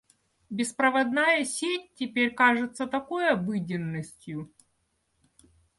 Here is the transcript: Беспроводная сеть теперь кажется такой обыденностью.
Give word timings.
Беспроводная 0.49 1.43
сеть 1.45 1.93
теперь 1.93 2.33
кажется 2.33 2.87
такой 2.87 3.29
обыденностью. 3.29 4.51